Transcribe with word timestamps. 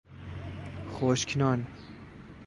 خشک 0.93 1.37
نان 1.37 1.67